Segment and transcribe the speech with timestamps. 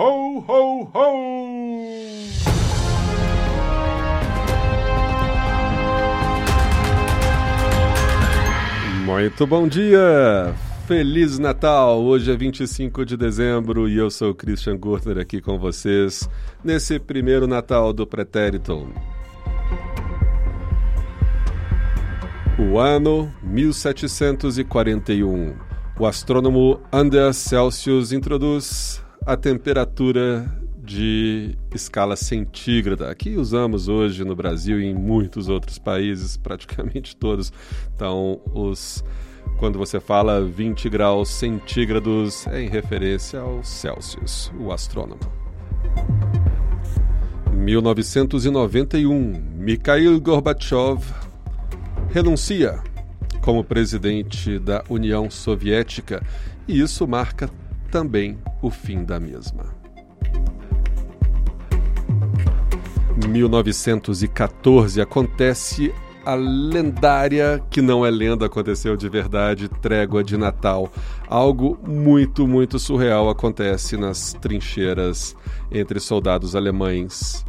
[0.00, 1.12] Ho, ho, ho!
[9.04, 10.54] Muito bom dia!
[10.86, 12.00] Feliz Natal!
[12.00, 16.30] Hoje é 25 de dezembro e eu sou o Christian Gurtner aqui com vocês
[16.62, 18.88] nesse primeiro Natal do Pretérito.
[22.56, 25.56] O ano 1741.
[25.98, 30.50] O astrônomo Anders Celsius introduz a temperatura
[30.82, 37.52] de escala centígrada, que usamos hoje no Brasil e em muitos outros países, praticamente todos.
[37.94, 39.04] Então, os
[39.58, 45.20] quando você fala 20 graus centígrados, é em referência ao Celsius, o astrônomo.
[47.52, 51.04] 1991, Mikhail Gorbachev
[52.08, 52.82] renuncia
[53.42, 56.22] como presidente da União Soviética
[56.66, 57.50] e isso marca
[57.90, 59.64] também o fim da mesma.
[63.26, 65.92] 1914 acontece
[66.24, 70.92] a lendária, que não é lenda, aconteceu de verdade, trégua de Natal.
[71.26, 75.34] Algo muito, muito surreal acontece nas trincheiras
[75.72, 77.44] entre soldados alemães,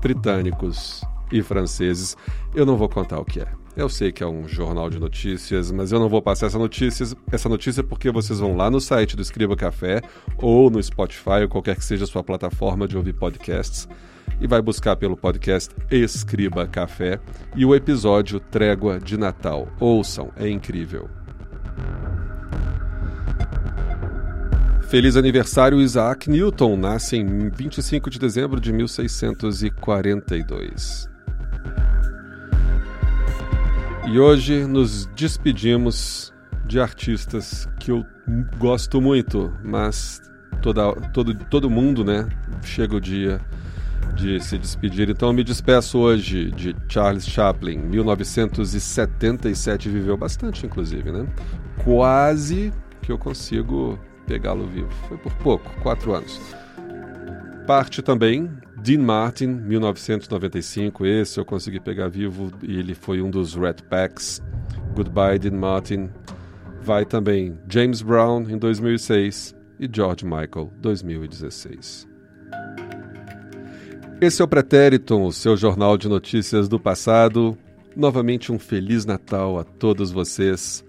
[0.00, 2.16] britânicos e franceses.
[2.54, 3.63] Eu não vou contar o que é.
[3.76, 7.04] Eu sei que é um jornal de notícias, mas eu não vou passar essa notícia,
[7.32, 10.00] essa notícia porque vocês vão lá no site do Escriba Café
[10.38, 13.88] ou no Spotify ou qualquer que seja a sua plataforma de ouvir podcasts
[14.40, 17.18] e vai buscar pelo podcast Escriba Café
[17.56, 19.66] e o episódio Trégua de Natal.
[19.80, 21.10] Ouçam, é incrível.
[24.88, 31.12] Feliz aniversário Isaac Newton, nasce em 25 de dezembro de 1642.
[34.06, 36.30] E hoje nos despedimos
[36.66, 38.04] de artistas que eu
[38.58, 40.20] gosto muito, mas
[40.60, 42.28] toda, todo, todo mundo, né?
[42.62, 43.40] Chega o dia
[44.14, 45.08] de se despedir.
[45.08, 51.26] Então me despeço hoje de Charles Chaplin, 1977, viveu bastante, inclusive, né?
[51.82, 54.90] Quase que eu consigo pegá-lo vivo.
[55.08, 56.38] Foi por pouco, quatro anos.
[57.66, 58.50] Parte também
[58.84, 61.06] Dean Martin, 1995.
[61.06, 64.42] Esse eu consegui pegar vivo e ele foi um dos Red Packs.
[64.94, 66.10] Goodbye, Dean Martin.
[66.82, 72.06] Vai também James Brown, em 2006, e George Michael, 2016.
[74.20, 77.56] Esse é o Pretérito, o seu jornal de notícias do passado.
[77.96, 80.84] Novamente um Feliz Natal a todos vocês.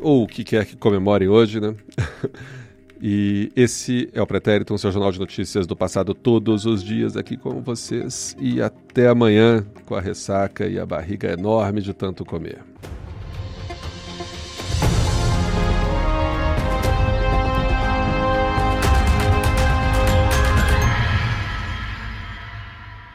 [0.00, 1.76] Ou o que quer que comemorem hoje, né?
[3.04, 7.16] e esse é o Pretérito, o seu jornal de notícias do passado todos os dias
[7.16, 8.36] aqui com vocês.
[8.38, 12.71] E até amanhã com a ressaca e a barriga enorme de tanto comer.